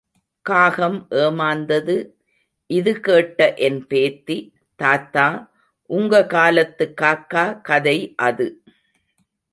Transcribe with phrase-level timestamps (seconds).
[0.45, 1.97] காகம் ஏமாந்தது—
[2.69, 4.39] இது கேட்ட என் பேத்தி—
[4.79, 7.97] தாத்தா—உங்க காலத்து காக்கா கதை
[8.21, 8.47] அது.